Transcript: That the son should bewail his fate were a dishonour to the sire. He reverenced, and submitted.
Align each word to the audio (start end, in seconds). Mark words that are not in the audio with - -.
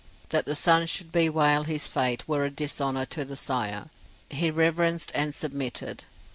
That 0.29 0.47
the 0.47 0.55
son 0.55 0.87
should 0.87 1.11
bewail 1.11 1.65
his 1.65 1.87
fate 1.87 2.27
were 2.27 2.43
a 2.43 2.49
dishonour 2.49 3.05
to 3.05 3.23
the 3.23 3.35
sire. 3.35 3.91
He 4.31 4.49
reverenced, 4.49 5.11
and 5.13 5.31
submitted. 5.31 6.05